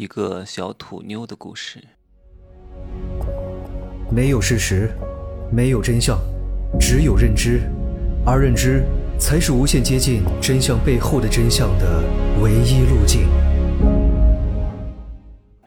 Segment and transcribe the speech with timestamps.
[0.00, 1.78] 一个小土妞的故事。
[4.10, 4.90] 没有事实，
[5.52, 6.18] 没有真相，
[6.80, 7.60] 只有认知，
[8.24, 8.82] 而认知
[9.18, 12.02] 才是无限接近真相背后的真相的
[12.42, 13.28] 唯一路径。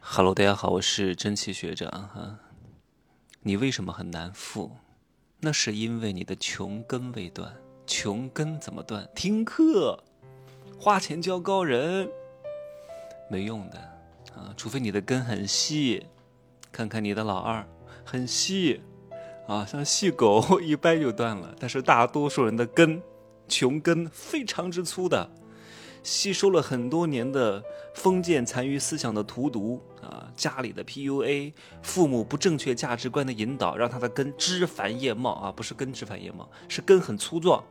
[0.02, 2.40] Hello，大家好，我是真奇学长哈。
[3.44, 4.72] 你为什么很难富？
[5.42, 7.54] 那是因为你的穷根未断。
[7.86, 9.08] 穷根怎么断？
[9.14, 10.04] 听课，
[10.80, 12.10] 花钱教高人，
[13.30, 13.93] 没用的。
[14.36, 16.06] 啊，除非你的根很细，
[16.72, 17.66] 看看你的老二
[18.04, 18.82] 很细，
[19.48, 21.56] 啊，像细狗 一掰就断了。
[21.60, 23.02] 但是大多数人的根，
[23.48, 25.30] 穷根非常之粗的，
[26.02, 37.64] 吸收了很多年的封建残余思想的荼毒啊，家里的 PUA，父母不正确价值观的引导，让他的根枝繁叶茂啊，不是根枝繁叶茂，是根很粗壮，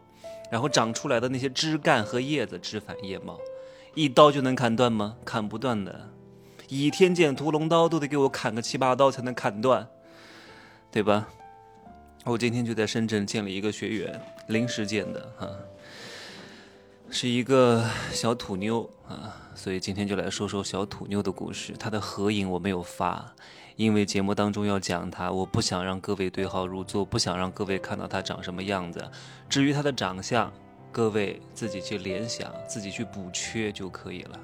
[0.50, 3.38] 然后长出来的那些枝干和叶子枝繁叶茂，
[3.94, 5.16] 一刀就能砍断吗？
[5.24, 6.08] 砍不断的。
[6.72, 9.86] 倚天剑、屠龙刀都得给我砍个七八刀才能砍断，
[10.90, 11.28] 对吧？
[12.24, 15.52] 我今天就在深圳见了一个学员，临时见的啊，
[17.10, 21.74] 是一个小土妞啊，所以今天就来说说小土妞的故事。
[21.78, 23.34] 她的合影我没有发，
[23.76, 29.06] 因为节目当中要讲她，我不想让各位对号入座，不想让各位看到她长什么样子。
[29.46, 30.50] 至于她的长相，
[30.90, 34.40] 各位自己去联想，自己去补缺就可以了。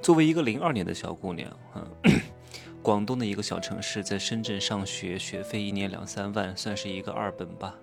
[0.00, 1.84] 作为一个零二年的小姑娘，啊，
[2.82, 7.74] 广东的一个小城市，在深圳上学，学费一年两三万，算是一个二本吧，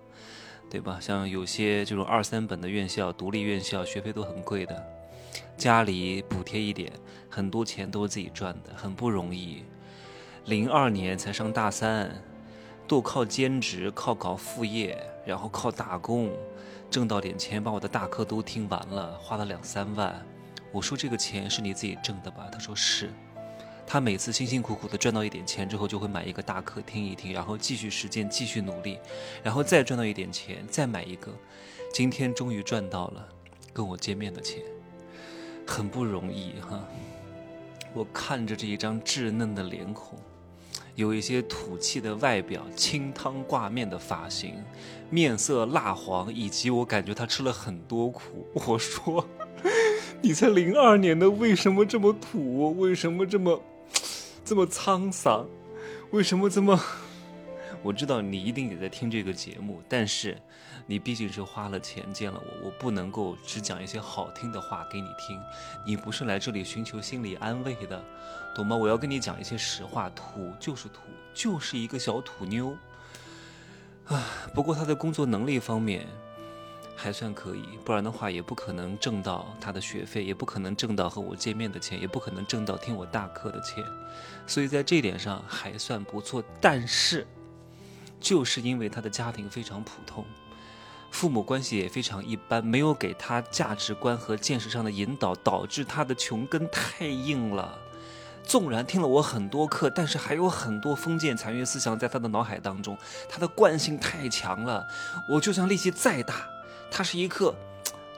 [0.70, 0.98] 对吧？
[1.00, 4.84] 像有些这种二三本的院校，独立院校，学费都很贵的，
[5.56, 6.92] 家里补贴一点，
[7.30, 9.64] 很多钱都是自己赚的，很不容易。
[10.46, 12.24] 零二年才上大三，
[12.88, 16.32] 都靠兼职，靠搞副业，然后靠打工，
[16.90, 20.26] 挣到点钱，把我的大课都听完了，花了两三万。
[20.76, 22.50] 我说这个钱是你自己挣的吧？
[22.52, 23.10] 他说是。
[23.88, 29.00] 他每次辛辛苦苦的赚到一点钱之后，就会买一个大课听一听，然后继续实践，继续努力，
[29.42, 31.32] 然后再赚到一点钱，再买一个。
[31.94, 33.26] 今天终于赚到了
[33.72, 34.62] 跟我见面的钱，
[35.66, 36.84] 很不容易哈。
[37.94, 40.20] 我看着这一张稚嫩的脸孔，
[40.96, 44.62] 有一些土气的外表，清汤挂面的发型，
[45.10, 48.46] 面色蜡黄，以及我感觉他吃了很多苦。
[48.54, 49.26] 我说。
[50.26, 52.76] 你才零二年的，为什么这么土？
[52.80, 53.62] 为什么这么
[54.44, 55.46] 这么沧桑？
[56.10, 56.82] 为什么这么？
[57.84, 60.36] 我知道你一定也在听这个节目，但是
[60.88, 65.40] 你毕竟是花了钱见了我，我不能够只讲一些好听的话给你听。
[65.86, 68.04] 你不是来这里寻求心理安慰的，
[68.56, 68.76] 懂吗？
[68.76, 71.02] 我要跟你讲一些实话，土就是土，
[71.36, 72.76] 就是一个小土妞。
[74.08, 74.26] 啊，
[74.56, 76.08] 不过他的工作能力方面。
[76.96, 83.84] 还算可以，不然的话也不可能挣到他的学费，也不可能挣到和我见面的钱，也不可能挣到听我大课的钱，
[84.48, 86.44] 所以在这点上还算不错。
[86.62, 87.28] 但是，
[88.20, 90.26] 就是因为他的家庭非常普通，
[91.12, 97.78] 父母关系也非常一般，没有给他价值观和见识上的引导，导致他的穷根太硬了。
[98.44, 102.98] 纵然听了我很多课，但是还有很多封建残余思想在他的脑海当中，
[103.28, 104.88] 他的惯性太强了。
[105.28, 106.48] 我就算力气再大。
[106.92, 107.54] 它是一个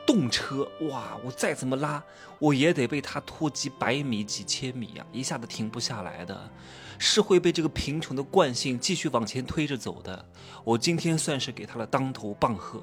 [0.05, 1.17] 动车，哇！
[1.23, 2.03] 我再怎么拉，
[2.39, 6.49] 我也得被它拖几百米、几千米呀，一下子停不下来的，
[6.97, 10.25] 是会被这个贫穷的惯性继续往前推着走的。
[10.63, 12.81] 我今天算是给他了当头棒喝。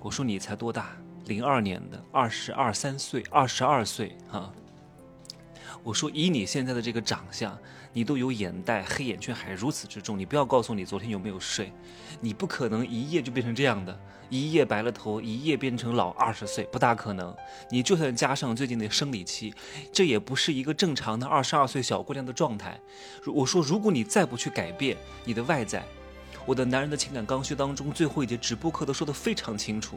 [0.00, 0.96] 我说你才多大？
[1.26, 4.52] 零二年的，二十二三岁，二十二岁哈。
[5.84, 7.56] 我说以你现在的这个长相。
[7.96, 11.72] 你都有眼袋、黑眼圈还如此之重，你不要告诉你昨天有没有睡，
[12.20, 13.96] 你不可能一夜就变成这样的，
[14.28, 17.32] 一夜白了头，一夜变成老二十岁，不大可能。
[17.70, 19.54] 你就算加上最近的生理期，
[19.92, 22.80] 这也不是一个正常的二十二岁小姑娘的状态。
[23.32, 25.84] 我说，如果你再不去改变你的外在，
[26.44, 29.96] 我的男人的情感刚需当中最后一节直播课都说得非常清楚，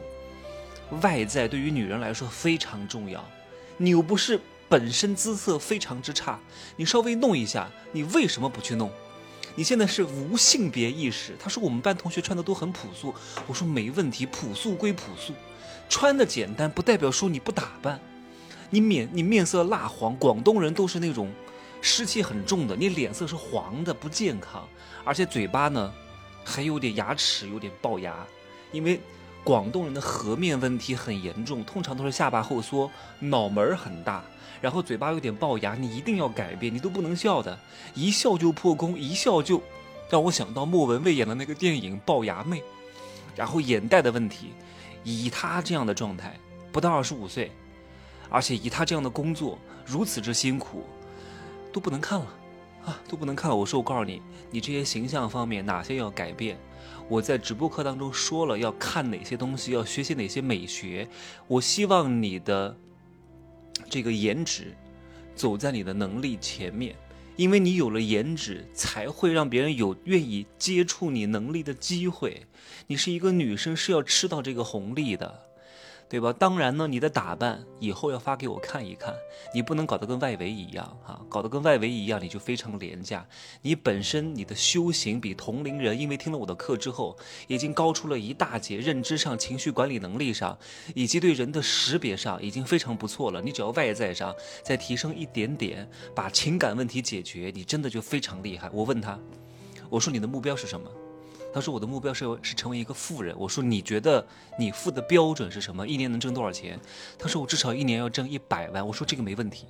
[1.02, 3.28] 外在对于女人来说非常重要，
[3.76, 4.40] 你又不是。
[4.68, 6.38] 本身姿色非常之差，
[6.76, 8.90] 你稍微弄一下，你为什么不去弄？
[9.54, 11.34] 你现在是无性别意识。
[11.38, 13.14] 他说我们班同学穿的都很朴素，
[13.46, 15.32] 我说没问题，朴素归朴素，
[15.88, 17.98] 穿的简单不代表说你不打扮。
[18.70, 21.32] 你面你面色蜡黄，广东人都是那种
[21.80, 24.68] 湿气很重的，你脸色是黄的，不健康，
[25.02, 25.90] 而且嘴巴呢
[26.44, 28.14] 还有点牙齿有点龅牙，
[28.70, 29.00] 因为
[29.42, 34.22] 广东人的颌面问题很严重，通常都是下巴后缩，脑门很大。
[34.60, 37.58] 然后嘴巴有点龅牙，你一定要改变，你都不能笑的，
[37.94, 39.62] 一笑就破功，一笑就
[40.10, 42.60] 让我想到莫文蔚演的那个电影《龅牙妹》。
[43.36, 44.48] 然后眼袋的问题，
[45.04, 46.36] 以他这样的状态，
[46.72, 47.52] 不到二十五岁，
[48.28, 49.56] 而且以他这样的工作
[49.86, 50.84] 如此之辛苦，
[51.72, 52.26] 都不能看了，
[52.84, 53.56] 啊，都不能看了。
[53.56, 54.20] 我说我告诉你，
[54.50, 56.58] 你这些形象方面哪些要改变？
[57.08, 61.08] 我在直播课当中说了要看哪些东西，要学习哪些美学。
[61.46, 62.76] 我希望你的
[63.88, 64.74] 这个颜值
[65.34, 66.94] 走在你的能力前面，
[67.36, 72.42] 因为你有了颜值，才会让别人有愿意接触你能力的机会。
[72.86, 75.47] 你是一个女生，是要吃到这个红利的。
[76.08, 76.32] 对吧？
[76.32, 79.14] 当然呢，你的打扮以后要发给我看一看，
[79.54, 83.26] 你不能搞得跟外围一样哈，搞得跟外围一样，你就非常廉价。
[83.60, 87.16] 你本身你的修行比同龄人，因为听了我的课之后，
[87.46, 90.58] 已经高出了一大截，认知上、情绪管理能力上，
[90.94, 93.42] 以及对人的识别上，已经非常不错了。
[93.42, 98.70] 你只要外在上再提升一点点，把情感问题解决，你真的就非常厉害。
[98.72, 99.18] 我问他，
[99.90, 100.90] 我说你的目标是什么？
[101.58, 104.24] 他说：“我的目标是是成为一个富人。”我说：“你觉得
[104.56, 105.84] 你富的标准是什么？
[105.84, 106.78] 一年能挣多少钱？”
[107.18, 109.66] 他说：“我至少一年要挣一百万。”我说：“这个没问题，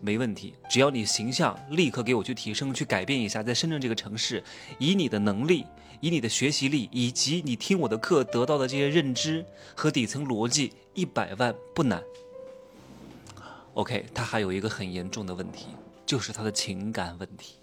[0.00, 4.42] 没问题，只要你形象立刻给我去提升，去改变一下，在深圳这个城市，
[4.78, 5.66] 以你的能力，
[6.00, 12.02] 以你的学习力，以及你听我的课得到的这些认知和底层逻辑，一百万不难。
[13.74, 15.66] ”OK，他还有一个很严重的问题，
[16.06, 17.56] 就是他的情感问题。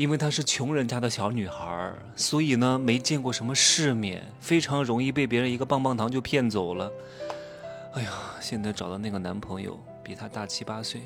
[0.00, 6.90] 因为她是穷人家的小女孩，所以呢没见过什么世面，非常容易被别人一个棒棒糖就骗走了。
[7.92, 8.10] 哎呀，
[8.40, 11.02] 现在找到那个男朋友比她大七八岁，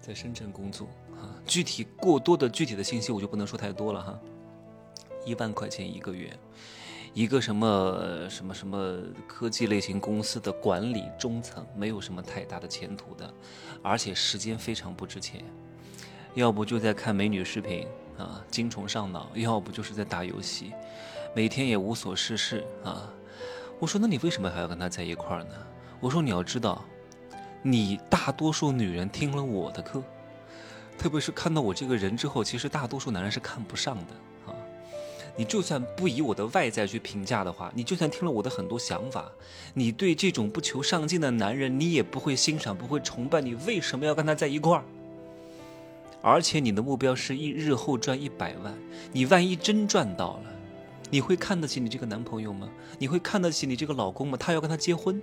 [0.00, 0.88] 在深圳工作
[1.20, 1.36] 啊。
[1.44, 4.18] 具体过多的具体的信息我就不能说太多了哈。
[5.26, 6.34] 一万块钱一个月，
[7.12, 13.30] 一个什么什么什么科技类型公司的管理中层，没有什么太大的前途的，
[13.82, 15.44] 而且时间非常不值钱。
[16.38, 17.84] 要不就在看美女视频
[18.16, 20.72] 啊，精虫上脑；要不就是在打游戏，
[21.34, 23.12] 每天也无所事事啊。
[23.80, 25.50] 我说，那你为什么还要跟他在一块儿呢？
[25.98, 26.84] 我说，你要知道，
[27.60, 30.00] 你大多数女人听了我的课，
[30.96, 34.54] 特别是看到我这个人之后，其实大多数男人是看不上的啊。
[35.36, 39.28] 你就算不以我的外在去评价的话，你就算听了我的很多想法，
[39.74, 43.40] 你对这种不求上进的男人，你也不会欣赏，不会崇拜。
[43.40, 44.84] 你为什么要跟他在一块儿？
[46.20, 48.74] 而且你的目标是一日后赚一百万，
[49.12, 50.50] 你万一真赚到了，
[51.10, 52.68] 你会看得起你这个男朋友吗？
[52.98, 54.36] 你会看得起你这个老公吗？
[54.36, 55.22] 他要跟他结婚，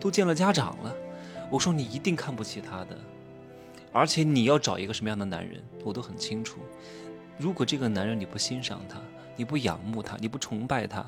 [0.00, 0.94] 都见了家长了。
[1.50, 2.98] 我说你一定看不起他的，
[3.92, 6.60] 而且你要找一个什么样的男人，我都很清楚。
[7.36, 8.98] 如果这个男人你不欣赏他，
[9.36, 11.04] 你不仰慕他，你不崇拜他，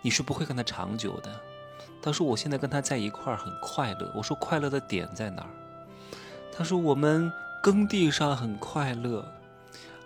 [0.00, 1.30] 你是不会跟他长久的。
[2.00, 4.12] 他说我现在跟他在一块儿很快乐。
[4.16, 5.50] 我说快乐的点在哪儿？
[6.50, 7.30] 他说我们。
[7.62, 9.24] 耕地上很快乐，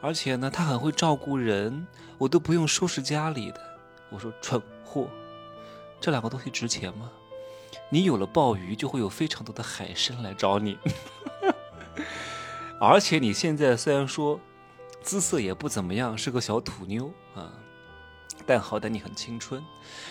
[0.03, 1.87] 而且呢，他很会照顾人，
[2.19, 3.61] 我都不用收拾家里的。
[4.11, 5.09] 我说蠢货，
[5.99, 7.11] 这两个东西值钱吗？
[7.89, 10.77] 你有了鲍鱼，就会有非常多的海参来找你。
[12.79, 14.39] 而且你现在虽然说
[15.01, 17.51] 姿色也不怎么样，是个小土妞啊，
[18.45, 19.65] 但好歹你很青春。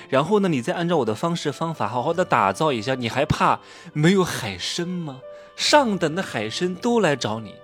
[0.10, 3.60] 然后呢，你再按照我的方式方法好好的打造一下，你还怕
[3.94, 5.22] 没有海参吗？
[5.56, 7.56] 上等的海参都来找你，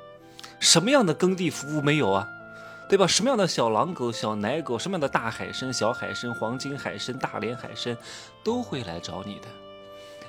[0.59, 2.27] 什么样的耕地服务没有啊？
[2.89, 3.07] 对吧？
[3.07, 7.95] 什么样的小狼狗、小奶狗，什么样的大海参、小海参、黄金海参、大连海参，
[8.43, 9.47] 都会来找你的，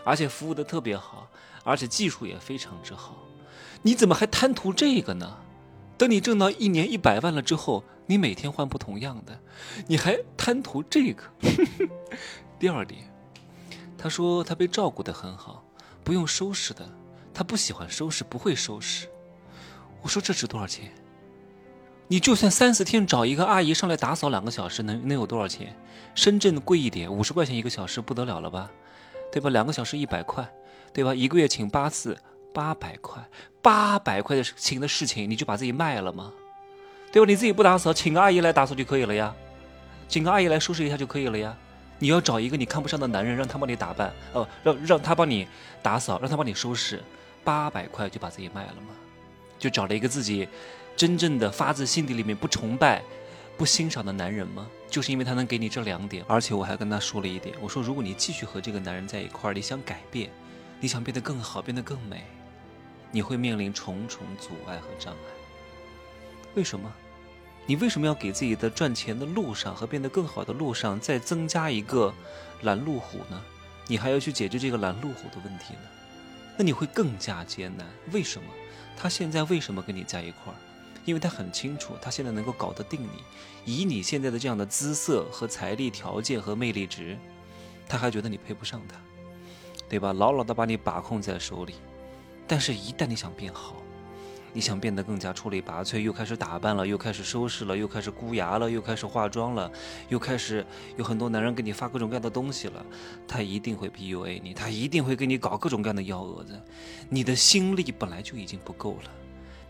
[0.04, 1.26] 而且服务的特别好，
[1.64, 3.16] 而且技术也非常之好。
[3.82, 5.38] 你怎么还贪图这个呢？
[5.98, 9.36] 等你挣到一年一百万了之后，你每天换不同样的，
[9.88, 11.24] 你还贪图这个？
[12.60, 13.12] 第二点，
[13.98, 15.64] 他说他被照顾的很好，
[16.04, 16.88] 不用收拾的。
[17.34, 19.06] 他不喜欢收拾，不会收拾。
[20.02, 20.92] 我说这值多少钱？
[22.08, 25.74] 你就算三四天找一个阿姨上来打扫两个小时，能能有多少钱？
[26.14, 28.70] 深圳贵一点，五十块钱一个小时不得了了吧？
[29.32, 29.48] 对吧？
[29.48, 30.46] 两个小时一百块，
[30.92, 31.14] 对吧？
[31.14, 32.18] 一个月请八次，
[32.52, 33.26] 八百块，
[33.62, 36.30] 八百块的请的事情，你就把自己卖了吗？
[37.10, 37.26] 对吧？
[37.26, 39.34] 你自己不打扫，请个阿姨来打扫就可以了呀，
[40.06, 41.56] 请个阿姨来收拾一下就可以了呀。
[41.98, 45.46] 你要找一个你看不上的男人，让他帮你打扮，哦，让让他帮你
[45.80, 47.00] 打扫，让他帮你收拾。
[47.44, 48.88] 八百块就把自己卖了吗？
[49.58, 50.48] 就找了一个自己
[50.96, 53.02] 真正的发自心底里面不崇拜、
[53.56, 54.68] 不欣赏的男人吗？
[54.90, 60.30] 就是因为他能给你这两点，而且我还跟他说了一点，我说如果你继续和这个男人在一块儿，你想改变，
[60.80, 62.24] 你想变得更好、变得更美，
[63.10, 65.20] 你会面临重重阻碍和障碍。
[66.54, 66.92] 为什么？
[67.64, 72.12] 你为什么要给自己的赚钱的路上和变得更好的路上再增加一个
[72.62, 73.40] 拦路虎呢？
[73.86, 75.80] 你还要去解决这个拦路虎的问题呢？
[76.56, 77.86] 那你会更加艰难。
[78.12, 78.48] 为什么？
[78.96, 80.56] 他现在为什么跟你在一块儿？
[81.04, 83.24] 因为他很清楚，他现在能够搞得定你。
[83.64, 87.18] 以你现在的这样的姿色和财力条件和魅力值，
[87.88, 88.96] 他还觉得你配不上他，
[89.88, 90.12] 对吧？
[90.12, 91.74] 牢牢的把你把控在手里。
[92.46, 93.81] 但是，一旦你想变好，
[94.54, 99.70] 你想变得更加出类拔萃，又开始打扮了，又开始收拾了，又开始箍牙了，又开始化妆了，
[100.10, 100.64] 又开始
[100.96, 102.84] 有很多男人给你发各种各样的东西了，
[103.26, 106.60] 他一定会 PUA 你，他一定会给你搞各种各样的幺蛾子。
[107.08, 109.10] 你的心力本来就已经不够了，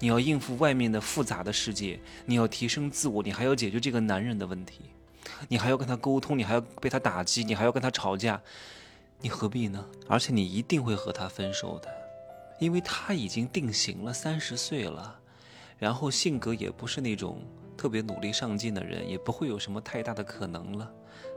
[0.00, 4.80] 你要应付外面的复杂的世界，你要提升自我，你还要解决这个男人的问题，
[5.46, 8.42] 你还要跟他沟通，你还要被他打击，你还要跟他吵架，
[9.20, 9.84] 你何必呢？
[10.08, 12.01] 而且你一定会和他分手的。
[12.62, 15.18] 因为他已经定型了，三十岁了，
[15.78, 17.42] 然后性格也不是那种
[17.76, 20.88] 特别努力上进的人，也不会有什么太大的可能了。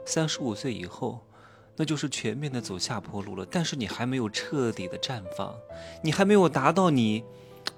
[0.04, 1.26] 三十五岁以后，
[1.74, 3.44] 那就是全面的走下坡路了。
[3.50, 5.52] 但是你还没有彻底的绽放，
[6.00, 7.24] 你还没有达到你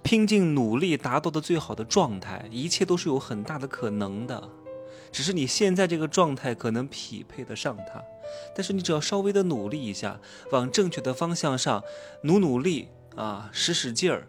[0.02, 4.46] 拼尽努力达到的最好的状态，一切都是有很大的可能的。
[5.10, 8.04] 只是你现在这个状态可能匹配得上他，
[8.54, 10.20] 但是你只要稍微的努力一下，
[10.52, 11.82] 往正确的方向上
[12.24, 12.88] 努努力。
[13.18, 14.28] 啊，使使劲儿，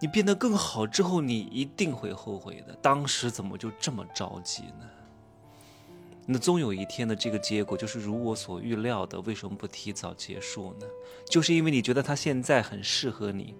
[0.00, 2.74] 你变得更好之后，你一定会后悔的。
[2.82, 4.90] 当时怎么就这么着急呢？
[6.26, 9.20] 那终有一天的这个结果就是如我所预料的。
[9.20, 10.86] 为什么不提早结束呢？
[11.30, 13.54] 就是因为你觉得他现在很适合你，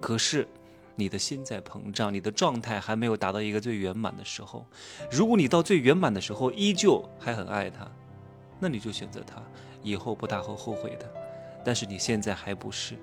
[0.00, 0.48] 可是
[0.96, 4.66] 你的心在膨胀，你的状态还没有达到一个最圆满的时候。
[5.08, 7.88] 如果你到最圆满的时候依旧还很爱他，
[8.58, 9.40] 那你就选择他，
[9.84, 11.08] 以后不大会后悔的。
[11.64, 12.96] 但是你现在还不是。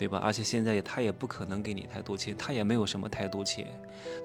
[0.00, 0.16] 对吧？
[0.24, 3.66] 而且现在他也不可能给你太多钱，他也没有什么太多钱。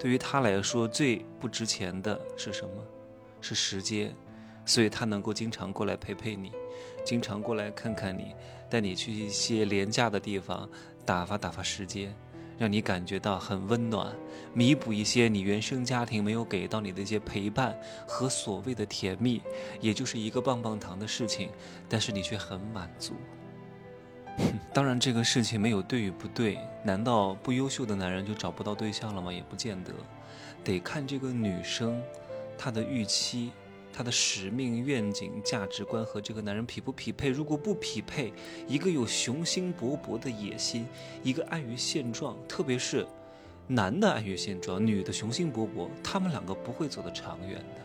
[0.00, 2.82] 对于他来说，最不值钱的是什么？
[3.42, 4.16] 是时间。
[4.64, 6.50] 所以他能够经常过来陪陪你，
[7.04, 8.34] 经常过来看看你，
[8.70, 10.66] 带你去一些廉价的地方
[11.04, 12.16] 打发打发时间，
[12.58, 14.16] 让你感觉到很温暖，
[14.54, 17.78] 弥补一些你原生家庭没有给到你的一些陪伴
[18.08, 19.42] 和所谓的甜蜜，
[19.80, 21.50] 也就是一个棒棒糖的事情，
[21.86, 23.12] 但是你却很满足。
[24.72, 26.58] 当然，这个事情没有对与不对。
[26.84, 29.32] 难道不优秀的男人就找不到对象了吗？
[29.32, 29.92] 也不见得，
[30.62, 32.00] 得看这个女生，
[32.58, 33.50] 她的预期、
[33.92, 37.28] 她的使命、愿景、价值观和这个男人匹不匹配。
[37.30, 38.32] 如果不匹配，
[38.68, 40.86] 一个有雄心勃勃的野心，
[41.22, 43.06] 一个安于现状，特别是
[43.66, 47.80] 男的安于现状，女的雄心勃勃，他们两个不会走得长远的。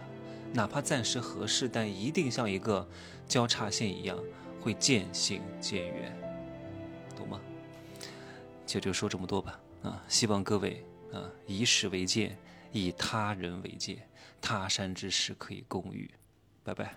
[0.53, 2.86] 哪怕暂时合适，但一定像一个
[3.25, 4.20] 交叉线一样，
[4.60, 6.20] 会渐行渐远。
[7.25, 7.39] 吗
[8.65, 12.37] 就就说这么多吧，啊，希望各位啊，以史为鉴，
[12.71, 13.97] 以他人为鉴，
[14.39, 16.09] 他山之石可以攻玉，
[16.63, 16.95] 拜拜。